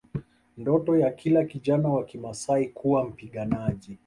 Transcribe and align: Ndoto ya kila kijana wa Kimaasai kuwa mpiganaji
Ndoto 0.57 0.97
ya 0.97 1.11
kila 1.11 1.45
kijana 1.45 1.89
wa 1.89 2.05
Kimaasai 2.05 2.69
kuwa 2.69 3.05
mpiganaji 3.05 3.99